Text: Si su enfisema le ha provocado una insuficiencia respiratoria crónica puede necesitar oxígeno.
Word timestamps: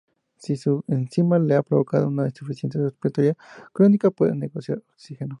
Si 0.35 0.57
su 0.57 0.83
enfisema 0.87 1.37
le 1.37 1.53
ha 1.55 1.61
provocado 1.61 2.07
una 2.07 2.25
insuficiencia 2.25 2.81
respiratoria 2.81 3.37
crónica 3.71 4.09
puede 4.09 4.33
necesitar 4.35 4.81
oxígeno. 4.95 5.29